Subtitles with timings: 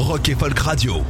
[0.00, 1.02] Rock et Folk Radio.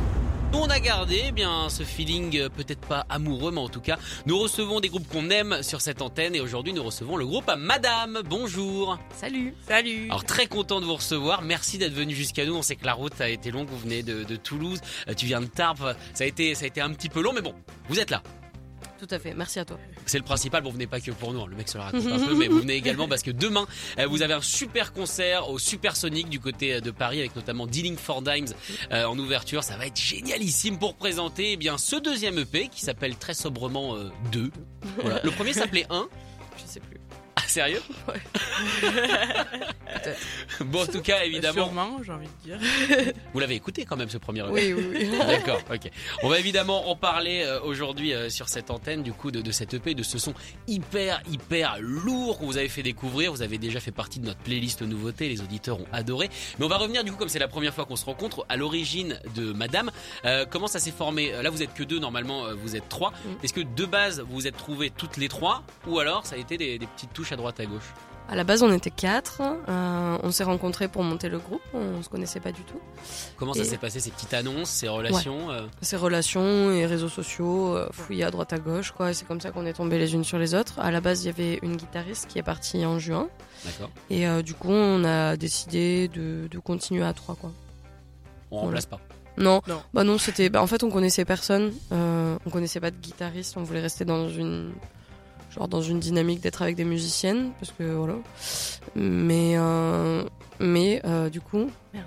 [0.53, 3.99] On a gardé eh bien ce feeling euh, peut-être pas amoureux mais en tout cas
[4.27, 7.49] nous recevons des groupes qu'on aime sur cette antenne et aujourd'hui nous recevons le groupe
[7.57, 8.21] Madame.
[8.29, 8.99] Bonjour.
[9.15, 9.55] Salut.
[9.69, 10.07] Salut.
[10.07, 11.43] Alors très content de vous recevoir.
[11.43, 12.57] Merci d'être venu jusqu'à nous.
[12.57, 13.69] On sait que la route a été longue.
[13.69, 14.81] Vous venez de, de Toulouse.
[15.09, 15.95] Euh, Tu viens de Tarbes.
[16.13, 17.55] Ça a été ça a été un petit peu long mais bon
[17.89, 18.25] vous êtes là.
[19.01, 19.33] Tout à fait.
[19.35, 19.79] Merci à toi.
[20.05, 20.63] C'est le principal.
[20.63, 21.41] Bon, vous venez pas que pour nous.
[21.41, 21.47] hein.
[21.49, 23.67] Le mec se le raconte un peu, mais vous venez également parce que demain,
[23.99, 27.67] euh, vous avez un super concert au Supersonic du côté euh, de Paris avec notamment
[27.67, 28.53] Dealing for Dimes
[28.93, 29.65] euh, en ouverture.
[29.65, 33.97] Ça va être génialissime pour présenter eh bien ce deuxième EP qui s'appelle très sobrement
[34.33, 34.51] 2.
[35.01, 35.21] Voilà.
[35.25, 36.07] Le premier s'appelait 1.
[36.59, 37.00] Je sais plus.
[37.51, 37.83] Sérieux
[40.61, 42.59] Bon, en tout cas, évidemment, Sûrement, j'ai envie de dire.
[43.33, 44.43] vous l'avez écouté quand même ce premier.
[44.43, 45.11] Oui, oui, oui.
[45.27, 45.91] D'accord, ok.
[46.23, 49.51] On va évidemment en parler euh, aujourd'hui euh, sur cette antenne du coup de, de
[49.51, 50.33] cet EP, de ce son
[50.69, 53.33] hyper hyper lourd qu'on vous avez fait découvrir.
[53.33, 56.31] Vous avez déjà fait partie de notre playlist nouveautés, les auditeurs ont adoré.
[56.59, 58.57] Mais on va revenir du coup comme c'est la première fois qu'on se rencontre à
[58.57, 59.91] l'origine de Madame.
[60.25, 61.33] Euh, comment ça s'est formé?
[61.43, 63.13] Là vous êtes que deux normalement, vous êtes trois.
[63.43, 65.63] Est-ce que de base vous vous êtes trouvés toutes les trois?
[65.87, 67.93] Ou alors ça a été des, des petites touches à droite à gauche
[68.29, 69.43] À la base, on était quatre.
[69.69, 71.61] Euh, on s'est rencontrés pour monter le groupe.
[71.75, 72.79] On se connaissait pas du tout.
[73.37, 77.75] Comment ça s'est passé ces petites annonces, ces relations euh, Ces relations et réseaux sociaux,
[77.77, 79.13] euh, fouillés à droite à gauche, quoi.
[79.13, 80.79] C'est comme ça qu'on est tombés les unes sur les autres.
[80.79, 83.29] À la base, il y avait une guitariste qui est partie en juin.
[83.65, 83.91] D'accord.
[84.11, 87.51] Et euh, du coup, on a décidé de, de continuer à trois, quoi.
[88.53, 89.01] On remplace pas.
[89.37, 89.81] Non, Non.
[89.95, 90.51] bah non, c'était.
[90.51, 91.73] Bah en fait, on connaissait personne.
[91.93, 93.57] Euh, on connaissait pas de guitariste.
[93.57, 94.73] On voulait rester dans une,
[95.55, 98.15] genre dans une dynamique d'être avec des musiciennes, parce que voilà.
[98.95, 100.25] Mais euh,
[100.59, 102.07] mais euh, du coup, merde.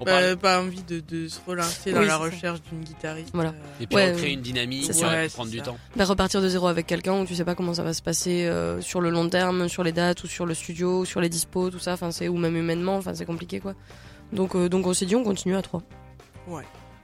[0.00, 3.30] On Bah, parle- pas envie de, de se relancer dans Oui, la recherche d'une guitariste.
[3.34, 3.50] Voilà.
[3.50, 4.32] euh, Et puis Ouais, ouais.
[4.34, 5.64] une dynamique, ça Ouais, prendre du ça.
[5.64, 5.78] temps.
[5.96, 8.46] Bah, repartir de zéro avec quelqu'un où tu sais pas comment ça va se passer
[8.46, 11.28] euh, sur le long terme, sur les dates ou sur le studio, ou sur les
[11.28, 11.94] dispos, tout ça.
[11.94, 12.96] Enfin, c'est ou même humainement.
[12.96, 13.74] Enfin, c'est compliqué, quoi.
[14.32, 15.82] Donc euh, donc on s'est dit on continue à trois.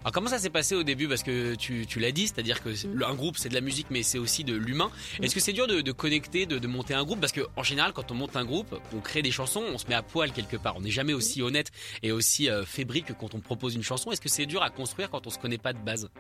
[0.04, 2.74] Alors comment ça s'est passé au début Parce que tu, tu l'as dit, c'est-à-dire que
[2.86, 3.02] Mm.
[3.02, 4.90] un groupe c'est de la musique mais c'est aussi de l'humain.
[5.22, 7.62] Est-ce que c'est dur de, de connecter, de, de monter un groupe Parce que en
[7.62, 10.32] général quand on monte un groupe, on crée des chansons, on se met à poil
[10.32, 10.76] quelque part.
[10.76, 11.70] On n'est jamais aussi honnête
[12.02, 14.12] et aussi euh, fébrile que quand on propose une chanson.
[14.12, 16.10] Est-ce que c'est dur à construire quand on se connaît pas de base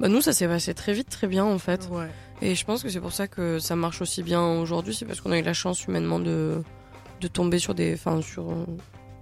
[0.00, 1.88] Bah nous ça s'est passé très vite, très bien en fait.
[1.90, 2.10] Ouais.
[2.42, 5.20] Et je pense que c'est pour ça que ça marche aussi bien aujourd'hui, c'est parce
[5.20, 6.62] qu'on a eu la chance humainement de,
[7.20, 8.52] de tomber sur des, enfin, sur,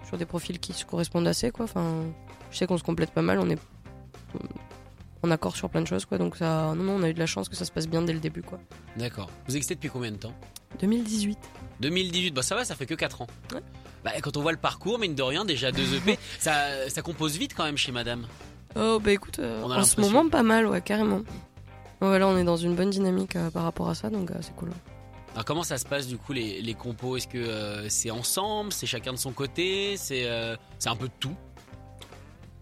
[0.08, 1.66] sur des profils qui se correspondent assez, quoi.
[1.66, 2.02] Enfin,
[2.50, 3.58] je sais qu'on se complète pas mal, on est
[5.22, 6.18] en accord sur plein de choses, quoi.
[6.18, 8.02] Donc ça, non, non, on a eu de la chance que ça se passe bien
[8.02, 8.58] dès le début, quoi.
[8.96, 9.30] D'accord.
[9.46, 10.34] Vous existez depuis combien de temps?
[10.80, 11.38] 2018.
[11.80, 13.26] 2018, bah ça va, ça fait que 4 ans.
[13.52, 13.60] Ouais.
[14.04, 17.36] Bah, quand on voit le parcours, mine de rien, déjà deux EP, ça, ça compose
[17.36, 18.26] vite quand même chez Madame.
[18.74, 21.20] Oh, bah écoute, euh, On a en ce moment, pas mal, ouais, carrément.
[22.00, 24.34] Ouais, là, on est dans une bonne dynamique euh, par rapport à ça, donc euh,
[24.40, 24.70] c'est cool.
[25.34, 27.16] Alors comment ça se passe du coup les, les compos?
[27.16, 28.72] Est-ce que euh, c'est ensemble?
[28.72, 29.96] C'est chacun de son côté?
[29.96, 31.34] C'est euh, c'est un peu de tout?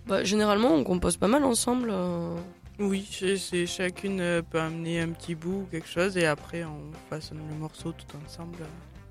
[0.06, 1.90] Bah, généralement, on compose pas mal ensemble.
[1.92, 2.36] euh,
[2.78, 6.64] Oui, c'est c'est- chacune euh, peut amener un petit bout ou quelque chose et après
[6.64, 8.58] on façonne le morceau tout ensemble.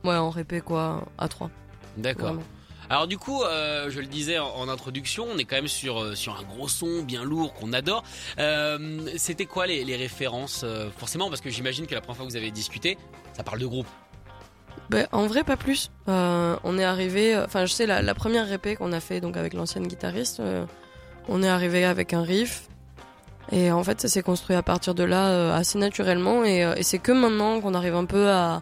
[0.03, 1.51] Ouais, en répé, quoi, à trois.
[1.97, 2.29] D'accord.
[2.29, 2.43] Vraiment.
[2.89, 6.01] Alors du coup, euh, je le disais en, en introduction, on est quand même sur,
[6.01, 8.03] euh, sur un gros son bien lourd qu'on adore.
[8.39, 12.25] Euh, C'était quoi les, les références euh, Forcément, parce que j'imagine que la première fois
[12.25, 12.97] que vous avez discuté,
[13.33, 13.87] ça parle de groupe.
[14.89, 15.91] Ben, en vrai, pas plus.
[16.07, 17.37] Euh, on est arrivé.
[17.37, 20.65] Enfin, je sais, la, première répé qu'on a fait donc avec l'ancienne guitariste, euh,
[21.27, 22.69] on est arrivé avec un riff.
[23.51, 26.43] Et en fait, ça s'est construit à partir de là euh, assez naturellement.
[26.43, 28.61] Et, euh, c'est que maintenant qu'on arrive un peu à,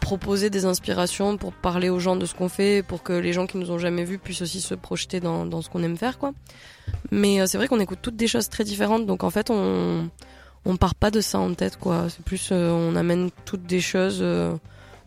[0.00, 3.48] proposer des inspirations pour parler aux gens de ce qu'on fait, pour que les gens
[3.48, 6.32] qui nous ont jamais vus puissent aussi se projeter dans, ce qu'on aime faire, quoi.
[7.10, 9.04] Mais euh, c'est vrai qu'on écoute toutes des choses très différentes.
[9.04, 10.08] Donc en fait, on
[10.64, 12.06] on part pas de ça en tête, quoi.
[12.08, 14.20] C'est plus, euh, on amène toutes des choses.
[14.22, 14.54] euh,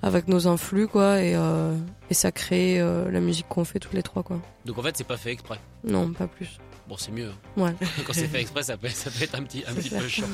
[0.03, 1.73] avec nos influx quoi et, euh,
[2.09, 4.39] et ça crée euh, la musique qu'on fait toutes les trois quoi.
[4.65, 5.59] Donc en fait, c'est pas fait exprès.
[5.85, 6.59] Non, pas plus.
[6.89, 7.31] Bon, c'est mieux.
[7.55, 7.73] Ouais.
[8.05, 10.27] Quand c'est fait exprès, ça peut, ça peut être un petit, un petit peu chiant.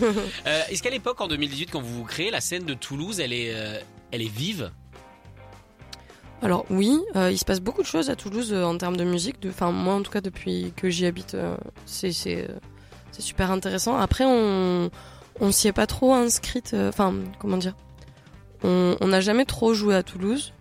[0.48, 3.32] Euh, Est-ce qu'à l'époque, en 2018, quand vous vous créez, la scène de Toulouse, elle
[3.32, 3.54] est,
[4.12, 4.72] elle est vive?
[6.42, 9.36] Alors oui, il se passe beaucoup de choses à Toulouse en termes de musique.
[9.48, 11.36] Enfin moi en tout cas depuis que j'y habite,
[11.86, 12.14] c'est
[13.20, 13.98] super intéressant.
[13.98, 14.90] Après on
[15.42, 16.74] on s'y est pas trop inscrite.
[16.74, 17.76] Enfin comment dire,
[18.64, 20.54] on n'a jamais trop joué à Toulouse.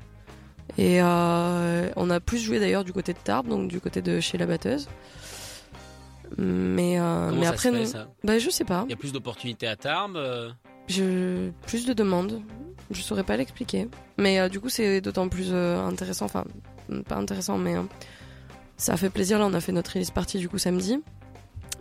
[0.76, 4.20] Et euh, on a plus joué d'ailleurs du côté de Tarbes, donc du côté de
[4.20, 4.88] chez la batteuse.
[6.36, 8.08] Mais, euh, mais ça après, se fait, nous- ça?
[8.22, 8.84] Bah, je sais pas.
[8.86, 10.16] Il y a plus d'opportunités à Tarbes.
[10.16, 10.50] euh,
[10.88, 11.50] Je...
[11.66, 12.42] Plus de demandes.
[12.90, 13.88] Je saurais pas l'expliquer.
[14.18, 16.24] Mais du coup, c'est d'autant plus intéressant.
[16.26, 16.44] Enfin,
[17.06, 17.74] pas intéressant, mais
[18.76, 19.38] ça a fait plaisir.
[19.38, 20.98] Là, on a fait notre release party du coup samedi.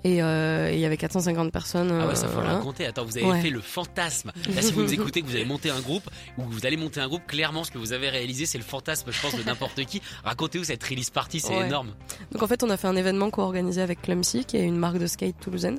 [0.07, 1.91] Et euh, il y avait 450 personnes.
[1.91, 2.57] Ah ouais, euh, ça faut le voilà.
[2.59, 2.85] raconter.
[2.85, 3.41] Attends, vous avez Ouais.
[3.41, 4.31] fait le fantasme.
[4.55, 6.77] Là, si vous nous écoutez, que vous avez monté un groupe ou que vous allez
[6.77, 9.43] monter un groupe, clairement, ce que vous avez réalisé, c'est le fantasme, je pense, de
[9.43, 10.01] n'importe qui.
[10.23, 11.67] Racontez-vous cette release party, c'est Ouais.
[11.67, 11.89] énorme.
[12.31, 14.97] Donc en fait, on a fait un événement co-organisé avec Clumsy, qui est une marque
[14.97, 15.77] de skate toulousaine,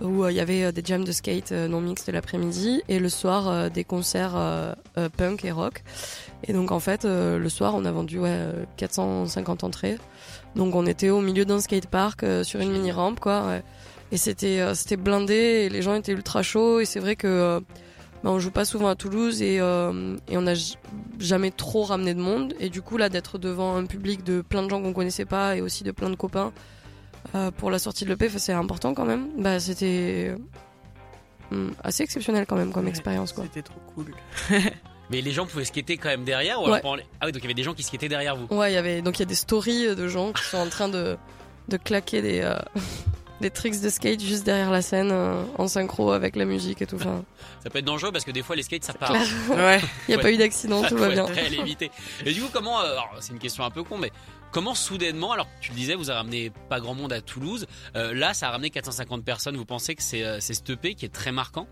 [0.00, 3.00] où euh, il y avait euh, des jams de skate euh, non mixtes l'après-midi et
[3.00, 5.82] le soir euh, des concerts euh, euh, punk et rock.
[6.44, 9.96] Et donc en fait, euh, le soir, on a vendu ouais, euh, 450 entrées.
[10.56, 13.46] Donc on était au milieu d'un skatepark euh, sur une mini rampe, quoi.
[13.46, 13.62] ouais.
[14.12, 16.80] Et c'était euh, c'était blindé, et les gens étaient ultra chauds.
[16.80, 17.60] Et c'est vrai que euh,
[18.24, 20.54] bah, on joue pas souvent à Toulouse et, euh, et on n'a
[21.18, 22.54] jamais trop ramené de monde.
[22.58, 25.56] Et du coup, là, d'être devant un public de plein de gens qu'on connaissait pas
[25.56, 26.52] et aussi de plein de copains
[27.34, 29.28] euh, pour la sortie de l'EP, c'est important quand même.
[29.38, 30.34] Bah, c'était
[31.52, 33.44] hum, assez exceptionnel quand même comme Ouais, expérience, quoi.
[33.44, 34.14] C'était trop cool.
[35.10, 36.80] Mais les gens pouvaient skater quand même derrière ou alors Ouais.
[36.80, 38.46] pendant les- Ah oui, donc il y avait des gens qui skataient derrière vous.
[38.54, 40.68] Ouais, il y avait donc il y a des stories de gens qui sont en
[40.68, 41.16] train de
[41.68, 42.56] de claquer des euh,
[43.40, 46.86] des tricks de skate juste derrière la scène euh, en synchro avec la musique et
[46.86, 46.96] tout.
[46.96, 47.22] Enfin,
[47.62, 49.12] Ça peut être dangereux parce que des fois les skates ça part.
[49.50, 49.80] Ouais.
[50.08, 50.22] il y a Ouais.
[50.22, 51.26] pas eu d'accident, tout va bien.
[51.26, 51.90] à l'éviter.
[52.24, 54.10] Et du coup, comment, euh, alors, c'est une question un peu con, mais
[54.52, 58.14] comment soudainement, alors tu le disais, vous avez ramené pas grand monde à Toulouse, euh,
[58.14, 61.04] là ça a ramené 450 personnes, vous pensez que c'est euh, c'est ce EP qui
[61.04, 61.66] est très marquant?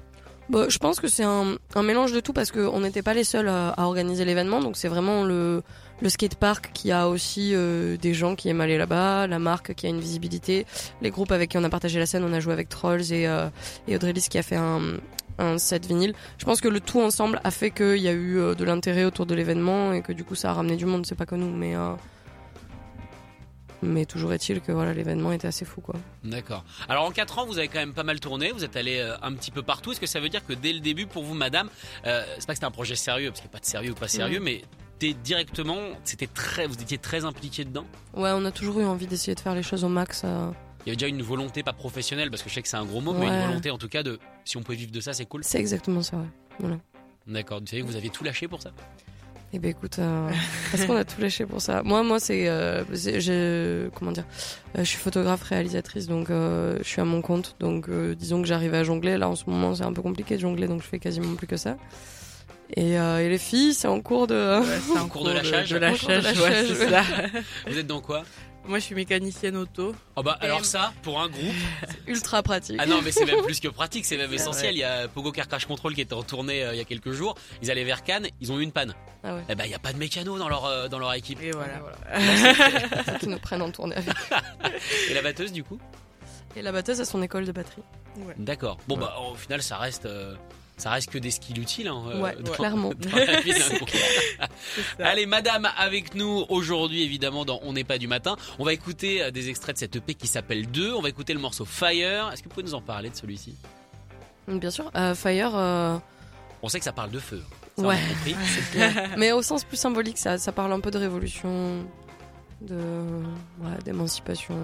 [0.50, 3.24] Bah, je pense que c'est un, un mélange de tout parce qu'on n'était pas les
[3.24, 4.60] seuls à, à organiser l'événement.
[4.60, 5.62] Donc c'est vraiment le,
[6.02, 9.86] le skatepark qui a aussi euh, des gens qui aiment aller là-bas, la marque qui
[9.86, 10.66] a une visibilité,
[11.00, 13.26] les groupes avec qui on a partagé la scène, on a joué avec Trolls et,
[13.26, 13.48] euh,
[13.88, 14.80] et Audrey Lys qui a fait un,
[15.38, 16.12] un set vinyle.
[16.36, 19.04] Je pense que le tout ensemble a fait qu'il y a eu euh, de l'intérêt
[19.04, 21.06] autour de l'événement et que du coup ça a ramené du monde.
[21.06, 21.74] C'est pas que nous, mais...
[21.74, 21.94] euh,
[23.84, 25.94] mais toujours est-il que voilà l'événement était assez fou quoi.
[26.24, 26.64] D'accord.
[26.88, 29.14] Alors en 4 ans, vous avez quand même pas mal tourné, vous êtes allé euh,
[29.22, 29.92] un petit peu partout.
[29.92, 31.68] Est-ce que ça veut dire que dès le début, pour vous, madame,
[32.06, 33.92] euh, c'est pas que c'était un projet sérieux, parce qu'il n'y a pas de sérieux
[33.92, 34.62] ou pas sérieux, mais
[35.12, 37.84] directement, c'était très, vous étiez très impliqué dedans?
[38.14, 40.22] Ouais, on a toujours eu envie d'essayer de faire les choses au max.
[40.24, 40.50] euh,
[40.86, 42.86] Il y avait déjà une volonté, pas professionnelle, parce que je sais que c'est un
[42.86, 45.12] gros mot, mais une volonté en tout cas de, si on peut vivre de ça,
[45.12, 45.42] c'est cool.
[45.44, 46.24] C'est exactement ça, ouais.
[46.58, 46.76] Voilà.
[47.26, 47.60] D'accord.
[47.60, 48.70] Vous savez que vous avez tout lâché pour ça?
[49.56, 50.28] Eh ben écoute, euh,
[50.72, 51.84] est-ce qu'on a tout lâché pour ça?
[51.84, 52.82] Moi, moi, c'est, euh,
[53.94, 54.24] comment dire,
[54.76, 58.42] euh, je suis photographe réalisatrice, donc euh, je suis à mon compte, donc euh, disons
[58.42, 59.16] que j'arrive à jongler.
[59.16, 61.46] Là, en ce moment, c'est un peu compliqué de jongler, donc je fais quasiment plus
[61.46, 61.76] que ça.
[62.76, 64.58] Et, euh, et les filles, c'est en cours de.
[64.60, 65.70] Ouais, c'est un Cours de lâchage.
[65.70, 66.90] De, En cours de lâchage, ouais, lâchage, c'est ouais.
[66.90, 67.02] ça.
[67.70, 68.24] Vous êtes dans quoi?
[68.66, 69.94] Moi, je suis mécanicienne auto.
[70.16, 71.54] Oh bah Et- alors ça, pour un groupe,
[72.06, 72.76] ultra pratique.
[72.78, 74.70] Ah non, mais c'est même plus que pratique, c'est même essentiel.
[74.70, 74.74] vrai.
[74.74, 76.84] Il y a Pogo Car Crash Control qui était en tournée euh, il y a
[76.84, 77.34] quelques jours.
[77.62, 78.94] Ils allaient vers Cannes, ils ont eu une panne.
[79.22, 79.42] Ah ouais.
[79.50, 81.40] Eh ben, il n'y a pas de mécano dans leur, euh, dans leur équipe.
[81.42, 81.80] Et voilà.
[83.04, 84.14] Faut qu'ils nous prennent en tournée avec.
[85.10, 85.78] Et la batteuse, du coup?
[86.56, 87.82] Et la batteuse a son école de batterie.
[88.38, 88.78] D'accord.
[88.88, 90.36] Bon, bah, au final, ça reste, euh,
[90.76, 91.88] ça reste que des skills utiles.
[91.88, 92.90] Hein, euh, ouais, dans- clairement.
[92.98, 93.52] dans la vie.
[94.98, 98.36] Allez, madame, avec nous aujourd'hui, évidemment, dans On n'est pas du matin.
[98.58, 100.92] On va écouter euh, des extraits de cette EP qui s'appelle 2.
[100.94, 102.30] On va écouter le morceau Fire.
[102.32, 103.54] Est-ce que vous pouvez nous en parler de celui-ci?
[104.48, 104.90] Bien sûr.
[104.96, 105.52] Euh, Fire.
[105.54, 105.96] euh,
[106.62, 107.42] On sait que ça parle de feu.
[107.76, 107.98] Ça, a Ouais.
[108.08, 108.36] compris.
[109.16, 111.84] Mais au sens plus symbolique, ça, ça parle un peu de révolution,
[112.60, 112.76] de
[113.60, 114.54] ouais, d'émancipation.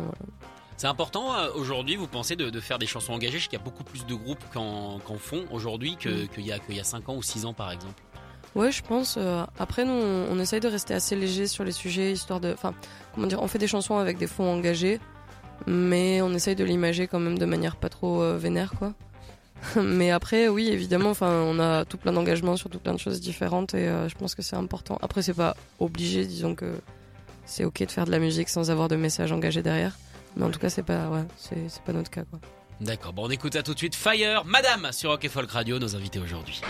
[0.81, 3.59] C'est important euh, aujourd'hui, vous pensez, de, de faire des chansons engagées Je sais qu'il
[3.59, 6.29] y a beaucoup plus de groupes qu'en qu'en font aujourd'hui que- Mm.
[6.29, 8.01] qu'il y, a- qu'il y a 5 ans ou 6 ans, par exemple?
[8.55, 9.17] Ouais, je pense.
[9.19, 12.55] euh, après, nous, on, on essaye de rester assez léger sur les sujets, histoire de.
[12.55, 12.73] Enfin,
[13.15, 15.01] comment dire, on fait des chansons avec des fonds engagés,
[15.67, 18.95] mais on essaye de l'imager quand même de manière pas trop euh, vénère, quoi.
[19.83, 23.21] mais après, oui, évidemment, enfin, on a tout plein d'engagements sur tout plein de choses
[23.21, 24.99] différentes et euh, je pense que c'est important.
[25.03, 26.73] Après, c'est pas obligé, disons que
[27.45, 29.99] c'est ok de faire de la musique sans avoir de message engagé derrière.
[30.37, 31.25] Mais en tout cas, c'est pas, ouais,
[31.85, 32.23] pas notre cas.
[32.81, 33.95] D'accord, bon, on écoute ça tout de suite.
[33.95, 36.61] Fire, Madame, sur Rock et Folk Radio, nos invités aujourd'hui.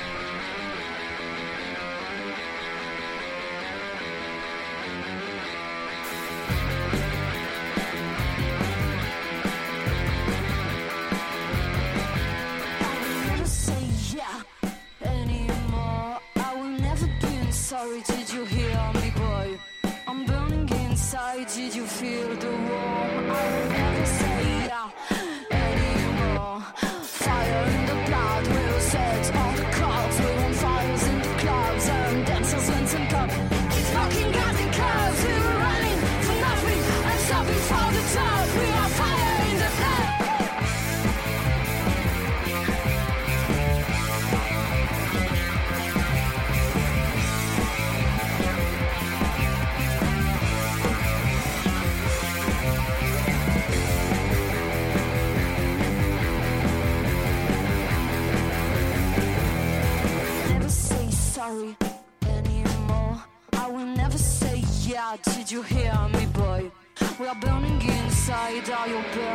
[68.69, 69.30] all your bills.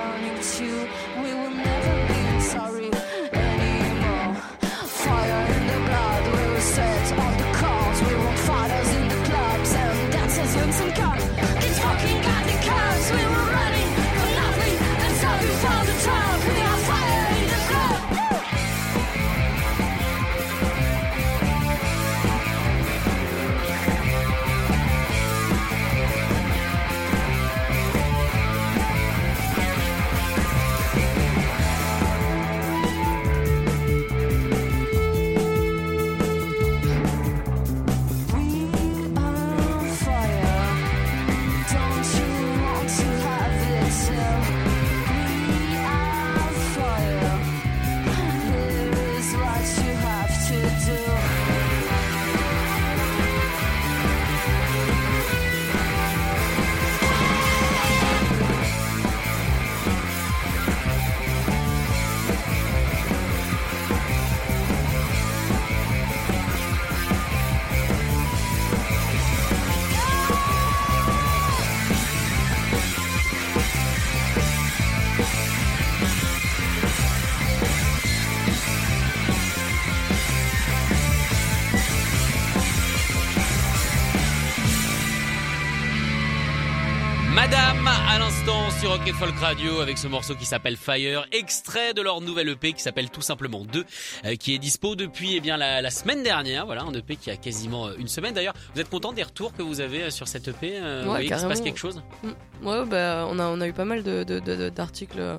[89.06, 92.82] Rocket Folk Radio avec ce morceau qui s'appelle Fire, extrait de leur nouvelle EP qui
[92.82, 93.86] s'appelle tout simplement 2,
[94.26, 96.66] euh, qui est dispo depuis eh bien la, la semaine dernière.
[96.66, 98.34] Voilà, un EP qui a quasiment euh, une semaine.
[98.34, 101.10] D'ailleurs, vous êtes content des retours que vous avez euh, sur cette EP euh, Vous
[101.10, 102.02] Ouais, voyez qu'il se passe quelque chose?
[102.24, 102.68] Mm.
[102.68, 105.38] Ouais, bah, on a, on a eu pas mal de, de- de- d'articles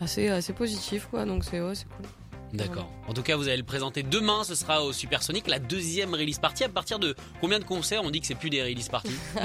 [0.00, 1.26] assez, assez positifs, quoi.
[1.26, 2.06] Donc c'est, ouais, c'est cool.
[2.52, 2.88] D'accord.
[3.08, 4.44] En tout cas, vous allez le présenter demain.
[4.44, 6.64] Ce sera au Supersonic, la deuxième release party.
[6.64, 9.16] À partir de combien de concerts On dit que c'est plus des release parties.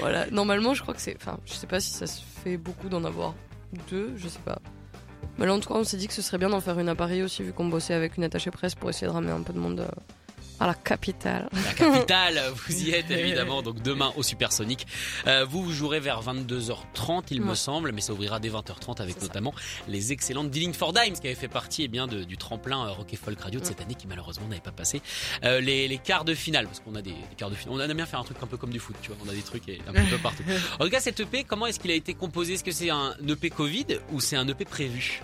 [0.00, 0.28] Voilà.
[0.30, 3.04] Normalement, je crois que c'est, enfin, je sais pas si ça se fait beaucoup d'en
[3.04, 3.34] avoir
[3.90, 4.58] deux, je sais pas.
[5.38, 6.88] Mais là, en tout cas, on s'est dit que ce serait bien d'en faire une
[6.88, 9.42] à Paris aussi, vu qu'on bossait avec une attachée presse pour essayer de ramener un
[9.42, 9.88] peu de monde euh,
[10.60, 11.48] à la capitale.
[11.52, 13.62] La capitale, vous y êtes évidemment.
[13.62, 14.86] Donc demain au Supersonic.
[15.26, 19.16] Euh, vous, vous jouerez vers 22h30, il me semble, mais ça ouvrira dès 20h30 avec
[19.16, 19.22] ça.
[19.22, 19.52] notamment
[19.88, 22.92] les excellentes Dealing for Dimes qui avaient fait partie eh bien, de- du tremplin euh,
[22.92, 25.02] Rock et Folk Radio de cette année qui malheureusement n'avait pas passé
[25.44, 26.66] euh, les, les quarts de finale.
[26.66, 27.76] Parce qu'on a des, des quarts de finale.
[27.76, 29.18] On aime bien faire un truc un peu comme du foot, tu vois.
[29.24, 30.42] On a des trucs et un peu partout.
[30.78, 32.54] En tout cas, cet EP, comment est-ce qu'il a été composé?
[32.54, 35.22] Est-ce que c'est un EP Covid ou c'est un EP prévu?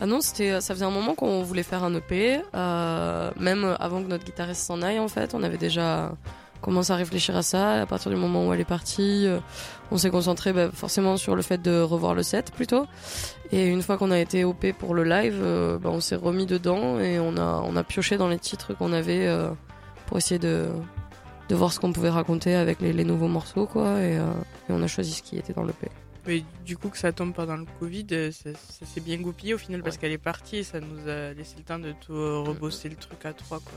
[0.00, 4.02] Ah non, c'était, ça faisait un moment qu'on voulait faire un EP, euh, même avant
[4.02, 5.34] que notre guitariste s'en aille en fait.
[5.34, 6.12] On avait déjà
[6.60, 7.82] commencé à réfléchir à ça.
[7.82, 9.38] À partir du moment où elle est partie, euh,
[9.90, 12.86] on s'est concentré bah, forcément sur le fait de revoir le set plutôt.
[13.52, 16.46] Et une fois qu'on a été OP pour le live, euh, bah, on s'est remis
[16.46, 19.50] dedans et on a, on a pioché dans les titres qu'on avait euh,
[20.06, 20.70] pour essayer de,
[21.48, 24.00] de voir ce qu'on pouvait raconter avec les, les nouveaux morceaux quoi.
[24.00, 24.24] Et, euh,
[24.68, 25.88] et on a choisi ce qui était dans l'EP.
[26.26, 29.52] Mais du coup, que ça tombe pendant le Covid, euh, ça, ça s'est bien goupillé
[29.54, 32.14] au final parce qu'elle est partie et ça nous a laissé le temps de tout
[32.44, 33.60] rebosser le truc à trois.
[33.60, 33.72] Quoi.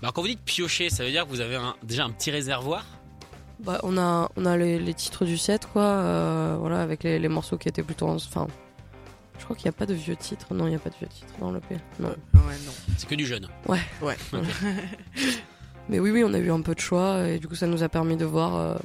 [0.00, 2.30] Alors quand vous dites piocher, ça veut dire que vous avez un- déjà un petit
[2.30, 2.86] réservoir?
[3.58, 5.82] Bah, on a, on a les, les titres du set, quoi.
[5.82, 8.06] euh, voilà, avec les, les morceaux qui étaient plutôt.
[8.06, 8.46] en- Enfin,
[9.38, 10.54] je crois qu'il n'y a pas de vieux titres.
[10.54, 11.76] Non, il n'y a pas de vieux titres dans l'EP.
[11.98, 12.08] Non.
[12.08, 12.72] Euh, ouais, non.
[12.96, 13.48] C'est que du jeune.
[13.66, 13.80] Ouais.
[15.88, 17.82] Mais oui, oui, on a eu un peu de choix et du coup, ça nous
[17.82, 18.76] a permis de voir euh,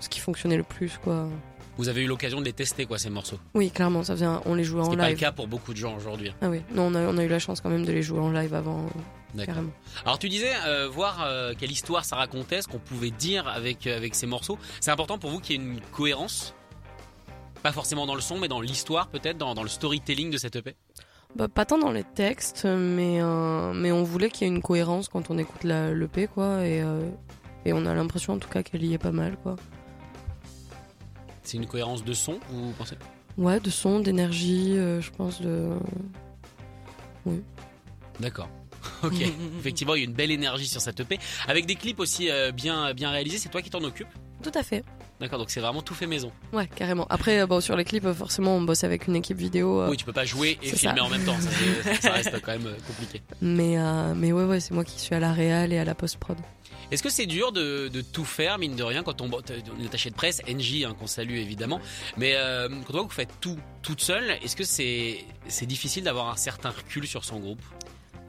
[0.00, 1.26] ce qui fonctionnait le plus, quoi.
[1.76, 3.38] Vous avez eu l'occasion de les tester, quoi, ces morceaux.
[3.54, 5.18] Oui, clairement, ça faisait un- on les jouait en qui n'est pas le live.
[5.18, 6.32] cas pour beaucoup de gens aujourd'hui.
[6.40, 8.20] Ah oui, non, on a, on a eu la chance quand même de les jouer
[8.20, 8.88] en live avant, euh,
[9.34, 9.54] D'accord.
[9.54, 9.72] carrément.
[10.04, 13.86] Alors tu disais euh, voir euh, quelle histoire ça racontait, ce qu'on pouvait dire avec
[13.88, 14.56] euh, avec ces morceaux.
[14.80, 16.54] C'est important pour vous qu'il y ait une cohérence,
[17.64, 20.54] pas forcément dans le son, mais dans l'histoire peut-être, dans, dans le storytelling de cette
[20.54, 20.76] EP.
[21.34, 23.20] Bah, pas tant dans les textes, mais,
[23.74, 26.64] mais on voulait qu'il y ait une cohérence quand on écoute l'EP, quoi.
[26.64, 26.84] Et,
[27.64, 29.56] et on a l'impression en tout cas qu'elle y est pas mal, quoi.
[31.44, 32.96] C'est une cohérence de son, vous pensez
[33.36, 35.70] Ouais, de son, d'énergie, euh, je pense, de.
[38.20, 38.48] D'accord.
[39.02, 39.14] Ok.
[39.58, 42.52] Effectivement, il y a une belle énergie sur cette EP, avec des clips aussi euh,
[42.52, 43.38] bien bien réalisés.
[43.38, 44.08] C'est toi qui t'en occupes?
[44.42, 44.84] Tout à fait.
[45.20, 45.38] D'accord.
[45.38, 46.32] Donc c'est vraiment tout fait maison.
[46.52, 47.06] Ouais, carrément.
[47.08, 49.80] Après, euh, bon, sur les clips, euh, forcément, on bosse avec une équipe vidéo.
[49.82, 51.04] euh, Oui, tu peux pas jouer et filmer ça.
[51.04, 51.36] en même temps.
[52.00, 53.22] Ça, reste quand même compliqué.
[53.40, 55.94] mais, euh, mais ouais, ouais, c'est moi qui suis à la réal et à la
[55.94, 56.36] post-prod.
[56.90, 59.86] Est-ce que c'est dur de, de tout faire, mine de rien, quand on, on est
[59.86, 61.80] attaché de presse, NJ, hein, qu'on salue évidemment,
[62.18, 65.64] mais euh, quand on voit que vous faites tout toute seule, est-ce que c'est c'est
[65.66, 67.62] difficile d'avoir un certain recul sur son groupe?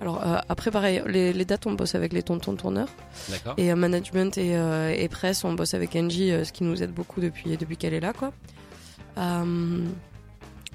[0.01, 2.89] Alors, euh, après, pareil, les, les dates, on bosse avec les tontons tourneurs.
[3.29, 6.83] D'accord Et euh, management et, euh, et presse, on bosse avec Angie, ce qui nous
[6.83, 8.31] aide beaucoup depuis, depuis qu'elle est là, quoi.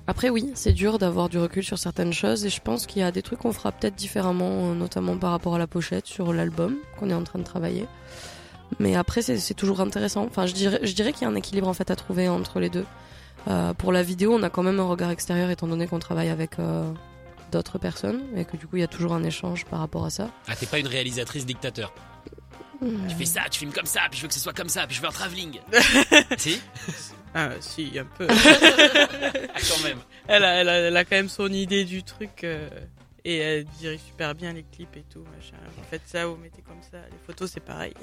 [0.07, 3.05] Après, oui, c'est dur d'avoir du recul sur certaines choses et je pense qu'il y
[3.05, 6.79] a des trucs qu'on fera peut-être différemment, notamment par rapport à la pochette sur l'album
[6.99, 7.87] qu'on est en train de travailler.
[8.81, 10.25] Mais après, c'est c'est toujours intéressant.
[10.25, 12.59] Enfin, je dirais, je dirais qu'il y a un équilibre en fait à trouver entre
[12.59, 12.87] les deux.
[13.49, 16.29] Euh, pour la vidéo, on a quand même un regard extérieur étant donné qu'on travaille
[16.29, 16.91] avec euh,
[17.51, 20.11] d'autres personnes et que du coup, il y a toujours un échange par rapport à
[20.11, 20.31] ça.
[20.49, 21.93] Ah, t'es pas une réalisatrice dictateur.
[22.81, 24.87] Tu fais ça, tu filmes comme ça, puis je veux que ce soit comme ça,
[24.87, 25.59] puis je veux un travelling.
[26.39, 26.61] si?
[27.35, 28.27] Ah, si, un peu.
[29.53, 29.99] Ah, quand même.
[30.27, 32.69] elle, a, elle, a, elle a quand même son idée du truc euh,
[33.25, 35.25] et elle dirige super bien les clips et tout.
[35.37, 35.57] Machin.
[35.77, 36.99] Vous faites ça, vous mettez comme ça.
[37.11, 37.93] Les photos, c'est pareil.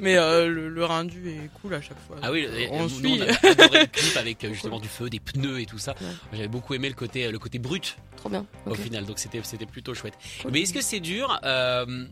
[0.00, 2.16] Mais euh, le, le rendu est cool à chaque fois.
[2.22, 3.20] Ah oui, et- on nous, suit.
[3.20, 5.94] on a adoré le clip avec euh, justement du feu, des pneus et tout ça.
[6.00, 6.06] Ouais.
[6.32, 8.46] J'avais beaucoup aimé le côté, le côté brut Trop bien.
[8.66, 10.14] au final, donc c'était c'était plutôt chouette.
[10.42, 10.50] Cool.
[10.52, 12.06] Mais est-ce que c'est dur euh,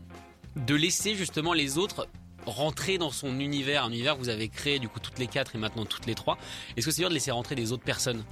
[0.55, 2.07] de laisser justement les autres
[2.45, 5.55] rentrer dans son univers, un univers que vous avez créé du coup toutes les quatre
[5.55, 6.37] et maintenant toutes les trois?
[6.77, 8.23] Est-ce que c'est dur de laisser rentrer des autres personnes?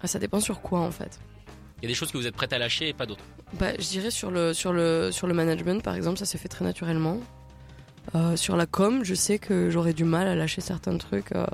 [0.00, 1.18] Ah, ça dépend sur quoi en fait.
[1.80, 3.24] Il y a des choses que vous êtes prêtes à lâcher et pas d'autres.
[3.58, 6.48] Bah, je dirais sur le, sur, le, sur le management, par exemple, ça s'est fait
[6.48, 7.18] très naturellement.
[8.14, 11.32] Euh, sur la com, je sais que j'aurais du mal à lâcher certains trucs.
[11.32, 11.46] euh,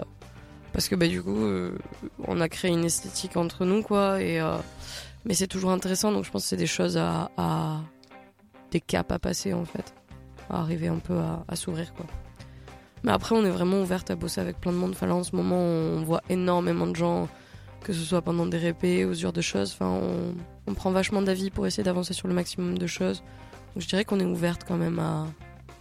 [0.72, 1.76] parce que bah, du coup, euh,
[2.26, 4.22] on a créé une esthétique entre nous, quoi.
[4.22, 4.40] Et,
[5.24, 7.80] mais c'est toujours intéressant, donc je pense que c'est des choses à,
[8.70, 9.94] des caps à passer, en fait.
[10.48, 12.06] À arriver un peu à, s'ouvrir, quoi.
[13.02, 14.90] Mais après, on est vraiment ouverte à bosser avec plein de monde.
[14.90, 17.28] Enfin, en ce moment, on voit énormément de gens,
[17.82, 19.72] que ce soit pendant des répés ou ce genre de choses.
[19.72, 20.34] Enfin, on,
[20.66, 23.22] on prend vachement d'avis pour essayer d'avancer sur le maximum de choses.
[23.74, 25.26] Donc je dirais qu'on est ouverte quand même à,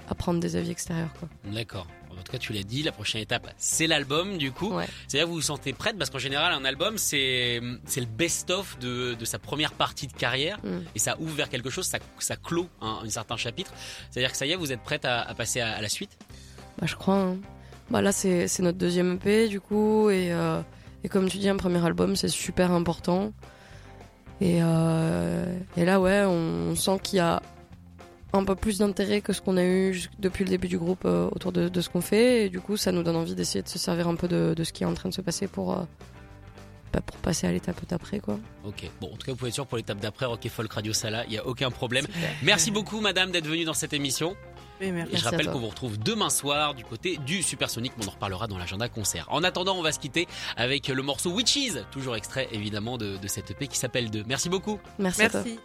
[0.10, 1.14] à prendre des avis extérieurs.
[1.20, 1.30] Quoi.
[1.54, 1.88] D'accord.
[2.12, 4.74] En tout cas, tu l'as dit, la prochaine étape, c'est l'album du coup.
[4.74, 4.86] Ouais.
[5.08, 9.14] C'est-à-dire que vous vous sentez prête parce qu'en général, un album, c'est le best-of de,
[9.14, 10.80] de sa première partie de carrière Mm.
[10.96, 13.72] et ça ouvre vers quelque chose, ça, ça clôt un, un certain chapitre.
[14.12, 16.18] C'est-à-dire que ça y est, vous êtes prête à, à passer à, à la suite?
[16.80, 17.16] Bah, je crois.
[17.16, 17.38] hein.
[17.92, 20.10] Bah, là, c'est notre deuxième EP du coup.
[20.10, 20.62] Et, euh,
[21.04, 23.32] et comme tu dis, un premier album, c'est super important.
[24.42, 25.46] Et, euh,
[25.78, 27.42] et là, ouais, on sent qu'il y a
[28.34, 31.30] un peu plus d'intérêt que ce qu'on a eu depuis le début du groupe euh,
[31.32, 32.46] autour de, de ce qu'on fait.
[32.46, 34.64] Et du coup, ça nous donne envie d'essayer de se servir un peu de, de
[34.64, 35.82] ce qui est en train de se passer pour, euh,
[36.94, 38.20] bah, pour passer à l'étape d'après.
[38.20, 38.40] quoi.
[38.66, 38.90] Ok.
[39.02, 40.94] Bon, en tout cas, vous pouvez être sûr pour l'étape d'après, Rock et Folk Radio
[40.94, 42.06] Sala, il n'y a aucun problème.
[42.44, 44.36] Merci beaucoup, madame, d'être venue dans cette émission.
[44.82, 45.14] Merci.
[45.14, 48.12] Et je rappelle qu'on vous retrouve demain soir du côté du Supersonic, mais on en
[48.12, 49.26] reparlera dans l'agenda concert.
[49.30, 53.28] En attendant, on va se quitter avec le morceau Witches, toujours extrait évidemment de, de
[53.28, 54.24] cette EP qui s'appelle 2.
[54.26, 54.80] Merci beaucoup.
[54.98, 55.42] Merci, à toi.
[55.44, 55.60] Merci.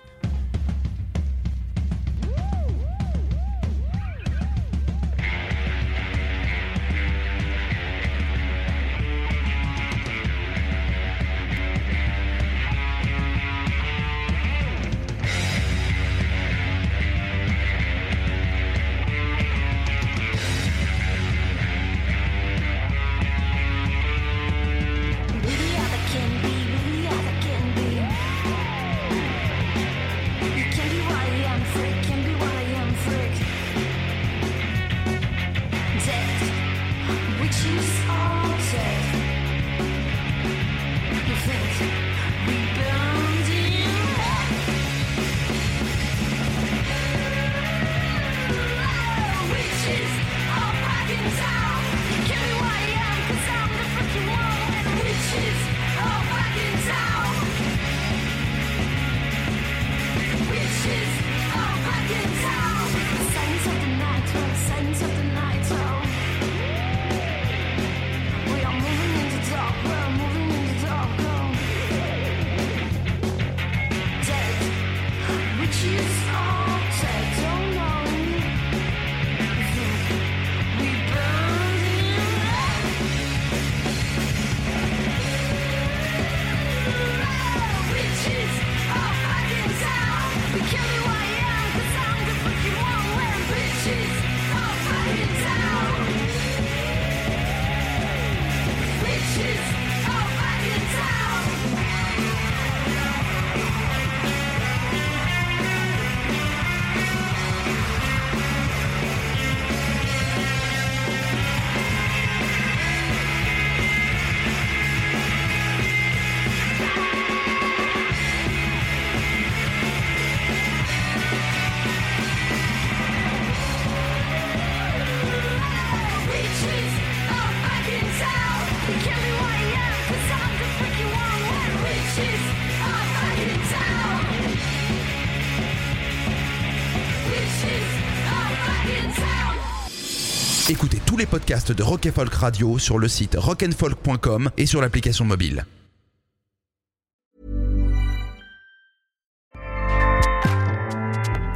[141.54, 145.64] Podcasts de Rock et Folk Radio sur le site rockandfolk.com et sur l'application mobile.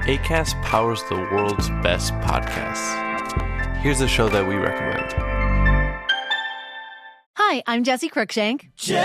[0.06, 2.94] ACAST powers the world's best podcasts.
[3.82, 5.12] Here's a show that we recommend.
[7.34, 8.70] Hi, I'm Jesse Cruikshank.
[8.76, 9.02] Jesse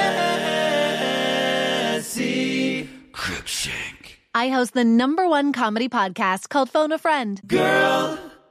[3.12, 4.20] Cruikshank.
[4.36, 7.40] I host the number one comedy podcast called Phone a Friend.
[7.48, 8.18] Girl,